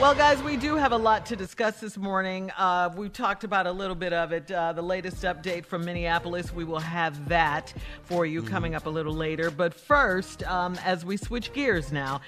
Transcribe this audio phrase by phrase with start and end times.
[0.00, 2.52] Well, guys, we do have a lot to discuss this morning.
[2.56, 4.48] Uh, we've talked about a little bit of it.
[4.48, 8.48] Uh, the latest update from Minneapolis, we will have that for you mm-hmm.
[8.48, 9.50] coming up a little later.
[9.50, 12.20] But first, um, as we switch gears now,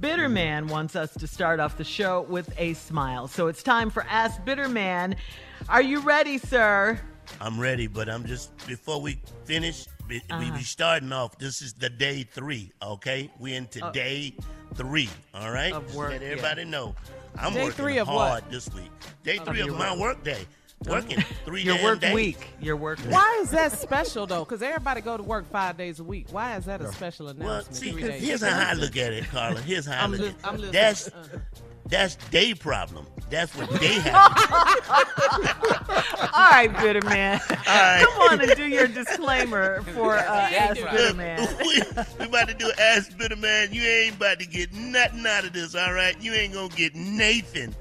[0.00, 3.28] Bitterman wants us to start off the show with a smile.
[3.28, 5.14] So it's time for Ask Bitterman.
[5.68, 6.98] Are you ready, sir?
[7.42, 10.38] I'm ready, but I'm just, before we finish, we, uh-huh.
[10.40, 11.38] we be starting off.
[11.38, 13.30] This is the day three, okay?
[13.38, 14.34] We into uh, day
[14.74, 15.72] three, all right?
[15.72, 16.70] Of work, Let everybody yeah.
[16.70, 16.94] know.
[17.36, 18.50] I'm day working hard what?
[18.50, 18.90] this week.
[19.22, 20.46] Day three of, of my work day.
[20.86, 22.14] Working three Your work days.
[22.14, 22.48] week.
[22.60, 23.10] Your work week.
[23.10, 24.44] Why is that special though?
[24.44, 26.28] Because everybody go to work five days a week.
[26.30, 27.96] Why is that a special announcement?
[28.00, 29.60] Well, see, here's how I look at it, Carla.
[29.60, 30.64] Here's how I'm I look li- at it.
[30.64, 31.10] I'm That's
[31.86, 33.06] that's day problem.
[33.30, 34.14] That's what they have.
[36.34, 37.40] All right, bitter man.
[37.50, 38.04] All right.
[38.06, 41.40] Come on and do your disclaimer for uh, Ask Bitter Man.
[41.60, 41.82] we,
[42.20, 43.72] we about to do Ask Bitter Man.
[43.72, 46.20] You ain't about to get nothing out of this, all right?
[46.22, 47.74] You ain't gonna get Nathan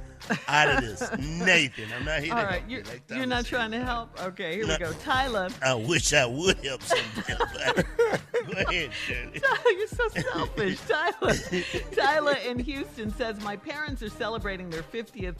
[0.47, 1.01] out of this.
[1.19, 2.83] Nathan, I'm not here All to right, help you're.
[2.83, 4.21] Like you're not trying to help.
[4.23, 4.73] Okay, here No.
[4.73, 4.91] we go.
[5.03, 5.49] Tyler.
[5.61, 7.83] I wish I would help somebody.
[8.43, 10.79] Tyler, you're so selfish.
[10.87, 11.33] Tyler.
[11.95, 15.37] Tyler in Houston says my parents are celebrating their 50th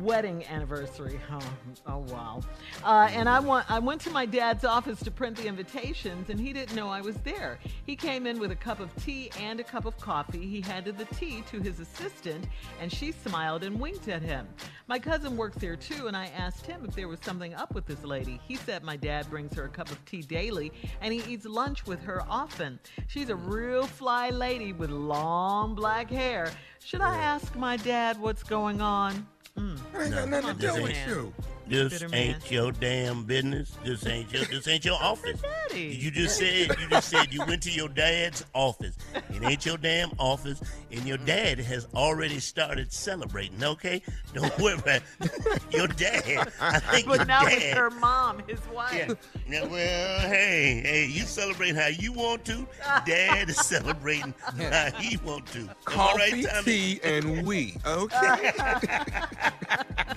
[0.00, 1.20] wedding anniversary.
[1.30, 1.40] Oh,
[1.86, 2.40] oh wow.
[2.84, 6.40] Uh, and I want I went to my dad's office to print the invitations, and
[6.40, 7.58] he didn't know I was there.
[7.84, 10.46] He came in with a cup of tea and a cup of coffee.
[10.46, 12.46] He handed the tea to his assistant,
[12.80, 14.48] and she smiled and winked at him.
[14.86, 17.86] My cousin works there too, and I asked him if there was something up with
[17.86, 18.40] this lady.
[18.46, 21.86] He said my dad brings her a cup of tea daily, and he eats lunch
[21.86, 22.80] with her often.
[23.08, 26.50] She's a real fly lady with long black hair.
[26.82, 29.26] Should I ask my dad what's going on?
[29.58, 29.78] Mm.
[29.94, 31.34] I ain't got nothing to do with you.
[31.72, 32.40] This ain't man.
[32.50, 33.76] your damn business.
[33.84, 35.40] This ain't your this ain't your office.
[35.74, 38.96] You just said you just said you went to your dad's office.
[39.30, 40.60] It ain't your damn office,
[40.90, 43.62] and your dad has already started celebrating.
[43.64, 44.02] Okay,
[44.34, 45.62] don't worry about it.
[45.72, 46.52] your dad.
[46.60, 47.52] I think your But now dad.
[47.54, 49.16] it's her mom, his wife.
[49.48, 52.66] Yeah, well, hey, hey, you celebrate how you want to.
[53.06, 55.60] Dad is celebrating how he want to.
[55.60, 57.76] Am I Coffee, right, tea, and we.
[57.86, 58.52] Okay.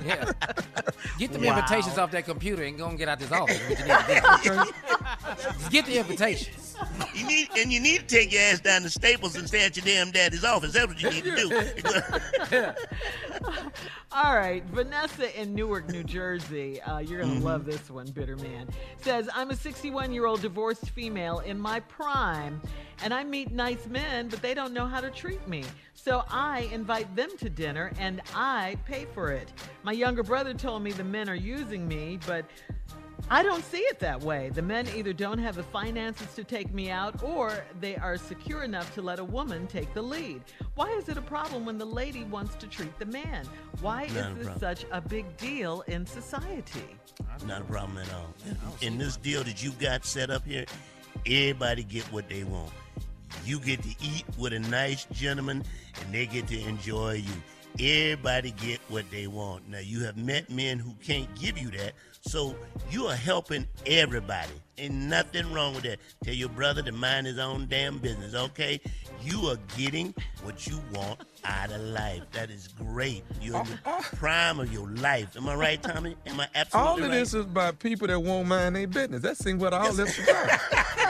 [0.06, 0.32] Yeah.
[1.18, 1.60] Get them Wow.
[1.60, 3.60] invitations off that computer and go and get out this office.
[3.70, 4.74] What you need to.
[5.60, 6.65] Just get the invitations.
[7.14, 9.78] You need and you need to take your ass down to Staples and stay at
[9.78, 10.74] your damn daddy's office.
[10.74, 11.36] That's what you need to
[12.52, 12.72] do.
[14.12, 16.82] All right, Vanessa in Newark, New Jersey.
[16.82, 18.70] Uh, you're gonna love this one, bitter man.
[19.02, 22.62] Says I'm a 61 year old divorced female in my prime,
[23.04, 25.64] and I meet nice men, but they don't know how to treat me.
[25.94, 29.52] So I invite them to dinner, and I pay for it.
[29.84, 32.46] My younger brother told me the men are using me, but
[33.30, 34.50] I don't see it that way.
[34.54, 38.64] The men either don't have the finances to take me out or they are secure
[38.64, 40.44] enough to let a woman take the lead.
[40.76, 43.48] Why is it a problem when the lady wants to treat the man?
[43.82, 46.98] Why Not is this such a big deal in society?
[47.48, 48.32] Not a problem at all.
[48.82, 50.66] In this deal that you got set up here,
[51.26, 52.72] everybody get what they want.
[53.44, 55.64] You get to eat with a nice gentleman,
[56.02, 57.34] and they get to enjoy you.
[57.80, 59.70] Everybody get what they want.
[59.70, 62.56] Now you have met men who can't give you that, so
[62.90, 64.54] you are helping everybody.
[64.78, 66.00] Ain't nothing wrong with that.
[66.24, 68.80] Tell your brother to mind his own damn business, okay?
[69.24, 70.14] You are getting
[70.44, 72.24] what you want out of life.
[72.34, 73.24] That is great.
[73.42, 74.02] You're in the uh, uh.
[74.16, 75.38] prime of your life.
[75.38, 76.16] Am I right, Tommy?
[76.26, 77.12] Am I absolutely All of right?
[77.12, 79.22] this is by people that won't mind their business.
[79.22, 80.60] That seems what all this is about.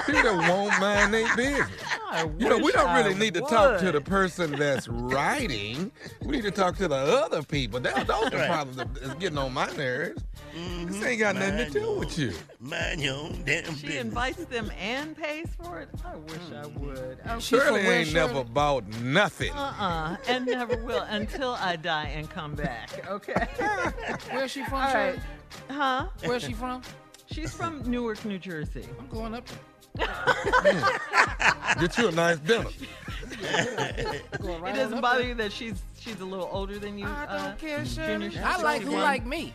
[0.05, 1.81] people that won't mind their business.
[2.39, 5.91] You know, we don't I really need to talk to the person that's writing.
[6.21, 7.79] We need to talk to the other people.
[7.79, 8.47] That, those are the Right.
[8.49, 10.23] problems that is getting on my nerves.
[10.55, 10.85] Mm-hmm.
[10.91, 12.33] This ain't got nothing to do your- with you.
[12.59, 13.95] Mind your own damn She business.
[14.01, 15.89] invites them and pays for it?
[16.05, 17.19] I wish I would.
[17.25, 17.39] Okay.
[17.39, 19.51] Shirley ain't never bought nothing.
[19.51, 23.47] Uh-uh, and never will until I die and come back, okay?
[24.31, 25.15] Where's she from, All right.
[25.15, 25.19] Shirley?
[25.69, 26.07] Huh?
[26.23, 26.81] Where's she from?
[27.31, 28.85] She's from Newark, New Jersey.
[28.99, 30.05] I'm going up there.
[31.79, 32.69] Get you a nice dinner.
[33.41, 37.05] It doesn't bother you that she's she's a little older than you.
[37.05, 38.31] I don't uh, care, Junior?
[38.31, 38.43] Shirley.
[38.43, 39.01] I like who 61?
[39.01, 39.53] like me.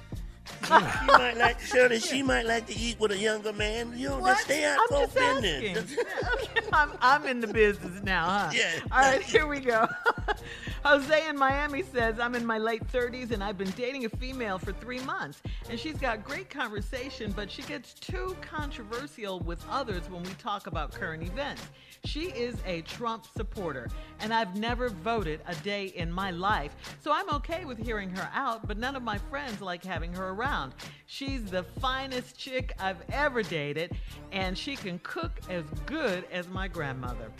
[0.64, 2.00] she might like Shirley.
[2.00, 3.92] She might like to eat with a younger man.
[3.96, 5.96] You don't just stay out I'm for business.
[6.34, 8.50] Okay, I'm, I'm in the business now, huh?
[8.52, 8.80] Yeah.
[8.90, 9.86] All right, here we go.
[10.82, 14.58] Jose in Miami says, I'm in my late 30s and I've been dating a female
[14.58, 15.42] for three months.
[15.68, 20.66] And she's got great conversation, but she gets too controversial with others when we talk
[20.66, 21.62] about current events.
[22.04, 23.90] She is a Trump supporter,
[24.20, 26.74] and I've never voted a day in my life.
[27.04, 30.30] So I'm okay with hearing her out, but none of my friends like having her
[30.30, 30.72] around.
[31.06, 33.92] She's the finest chick I've ever dated,
[34.32, 37.30] and she can cook as good as my grandmother.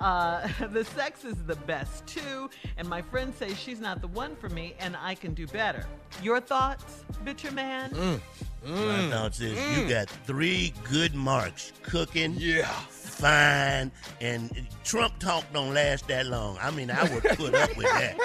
[0.00, 4.36] Uh, the sex is the best too, and my friends say she's not the one
[4.36, 5.86] for me, and I can do better.
[6.22, 7.90] Your thoughts, bitter man?
[7.90, 8.20] Mm.
[8.66, 12.70] My thoughts is you got three good marks: cooking, Yeah.
[13.14, 13.90] Fine,
[14.20, 16.58] and Trump talk don't last that long.
[16.60, 18.16] I mean, I would put up with that.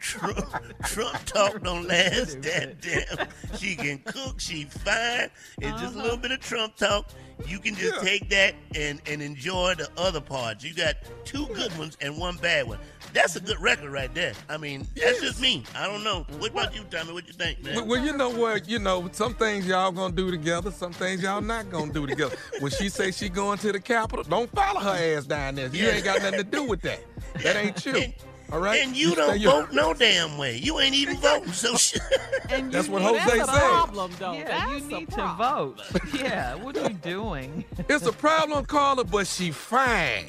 [0.00, 0.38] Trump,
[0.84, 3.28] Trump talk don't last that damn.
[3.58, 5.30] She can cook, she fine.
[5.58, 6.16] It's just a little uh-huh.
[6.16, 7.10] bit of Trump talk.
[7.46, 8.00] You can just Yeah.
[8.00, 10.64] take that and, and enjoy the other parts.
[10.64, 12.78] You got two good ones and one bad one.
[13.12, 14.32] That's a good record right there.
[14.48, 15.64] I mean, that's just me.
[15.74, 16.26] I don't know.
[16.38, 17.12] What about you, Tommy?
[17.12, 17.76] What you think, man?
[17.76, 18.68] Well, well, you know what?
[18.68, 22.36] You know, some things y'all gonna do together, some things y'all not gonna do together.
[22.60, 25.68] When she say she going to the Capitol, don't follow her ass down there.
[25.68, 27.00] You ain't got nothing to do with that.
[27.42, 27.94] That ain't you.
[27.96, 28.14] And-
[28.52, 28.80] All right?
[28.80, 30.56] And you stay don't vote no damn way.
[30.58, 31.52] You ain't even voting.
[31.52, 32.00] So shit.
[32.48, 33.60] And That's you what need- Jose That's a said.
[33.60, 34.32] problem, though.
[34.34, 35.82] Yeah, That's you a need to vote.
[36.14, 37.64] yeah, what are you doing?
[37.88, 40.26] It's a problem, Carla, but she fine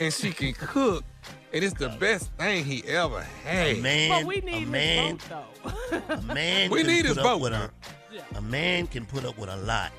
[0.00, 1.04] and she can cook,
[1.52, 3.22] and it's the best thing he ever A
[3.74, 3.78] had.
[3.82, 5.44] man, But we a need man, his vote,
[6.08, 6.14] though.
[6.14, 6.70] a man.
[6.70, 7.70] We can need put his up vote With now.
[8.34, 9.92] a, a man can put up with a lot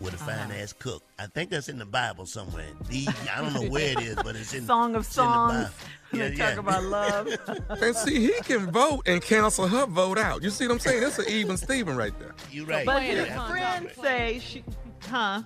[0.00, 0.52] with a fine Uh-huh.
[0.62, 1.02] ass cook.
[1.18, 2.66] I think that's in the Bible somewhere.
[2.88, 5.52] The I don't know where it is, but it's in Song of it's the Songs.
[5.52, 5.70] Bible.
[6.12, 7.28] they Yeah, talk about love.
[7.82, 10.42] And see, he can vote and cancel her vote out.
[10.42, 11.00] You see what I'm saying?
[11.00, 12.34] That's an even Steven right there.
[12.50, 12.84] You right.
[12.86, 14.64] But Playing his it, friends say she,
[15.08, 15.42] huh?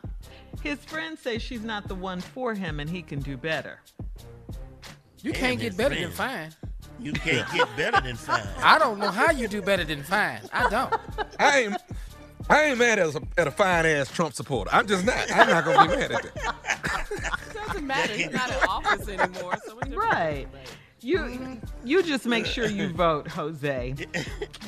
[0.62, 3.80] His friends say she's not the one for him, and he can do better.
[5.22, 6.50] You Damn, can't get better than fine.
[6.98, 8.46] You can't get better than fine.
[8.62, 10.40] I don't know how you do better than fine.
[10.52, 10.94] I don't.
[11.38, 11.76] I ain't,
[12.50, 14.70] I ain't mad at a, at a fine ass Trump supporter.
[14.72, 15.16] I'm just not.
[15.32, 17.34] I'm not gonna be mad at that.
[17.50, 18.12] It doesn't matter.
[18.14, 19.54] He's not in office anymore.
[19.66, 20.46] So Right.
[21.02, 23.94] You you just make sure you vote, Jose.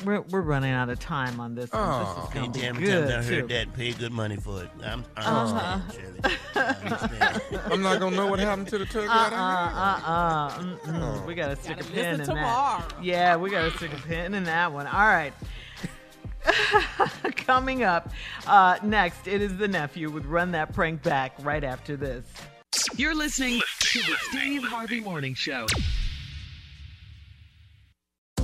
[0.03, 1.99] We're, we're running out of time on this one.
[1.99, 3.53] This is Hey, gonna be damn times good I heard too.
[3.53, 3.73] that.
[3.75, 4.69] Pay good money for it.
[4.83, 5.59] I'm, I Uh-huh.
[5.59, 6.37] understand, Shirley.
[6.55, 7.61] I understand.
[7.71, 9.09] I'm not gonna know what happened to the turkey.
[9.09, 11.21] Uh uh uh uh.
[11.27, 12.41] We gotta stick Gotta a pin in listen that.
[12.41, 12.83] tomorrow.
[13.03, 14.87] Yeah, we gotta stick a pin in that one.
[14.87, 15.33] All right.
[17.35, 18.09] Coming up
[18.47, 22.25] uh, next, it is the nephew with Run That Prank Back right after this.
[22.95, 25.67] You're listening to the Steve Harvey Morning Show.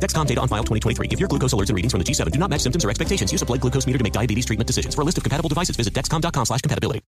[0.00, 1.08] Dexcom data on file 2023.
[1.08, 3.30] If your glucose alerts and readings from the G7 do not match symptoms or expectations,
[3.30, 4.94] use a blood glucose meter to make diabetes treatment decisions.
[4.94, 7.02] For a list of compatible devices, visit dexcom.com slash compatibility.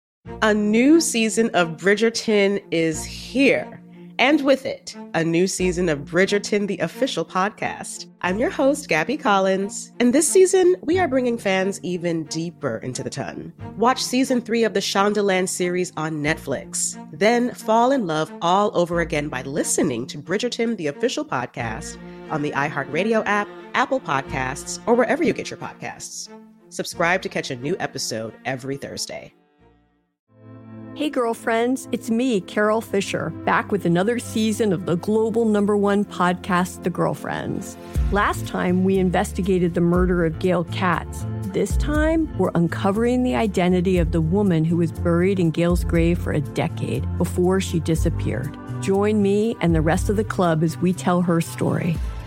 [0.42, 3.80] A new season of Bridgerton is here.
[4.20, 8.06] And with it, a new season of Bridgerton, the official podcast.
[8.20, 13.04] I'm your host, Gabby Collins, and this season, we are bringing fans even deeper into
[13.04, 13.52] the ton.
[13.76, 16.98] Watch season three of the Shondaland series on Netflix.
[17.12, 21.96] Then fall in love all over again by listening to Bridgerton, the official podcast,
[22.30, 26.28] on the iHeartRadio app, Apple Podcasts, or wherever you get your podcasts.
[26.70, 29.32] Subscribe to catch a new episode every Thursday.
[30.98, 36.04] Hey, girlfriends, it's me, Carol Fisher, back with another season of the global number one
[36.04, 37.76] podcast, The Girlfriends.
[38.10, 41.24] Last time, we investigated the murder of Gail Katz.
[41.52, 46.18] This time, we're uncovering the identity of the woman who was buried in Gail's grave
[46.18, 48.58] for a decade before she disappeared.
[48.82, 51.96] Join me and the rest of the club as we tell her story.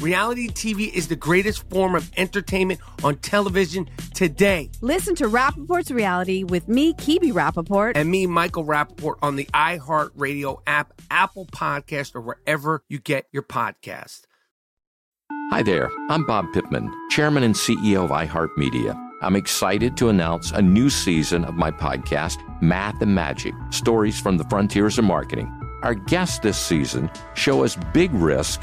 [0.00, 4.70] Reality TV is the greatest form of entertainment on television today.
[4.80, 7.92] Listen to Rapaport's Reality with me, Kibi Rapaport.
[7.96, 13.42] And me, Michael Rapaport, on the iHeartRadio app, Apple Podcast, or wherever you get your
[13.42, 14.22] podcast.
[15.50, 18.98] Hi there, I'm Bob Pittman, Chairman and CEO of iHeartMedia.
[19.20, 24.38] I'm excited to announce a new season of my podcast, Math and Magic Stories from
[24.38, 25.54] the Frontiers of Marketing.
[25.82, 28.62] Our guests this season show us big risk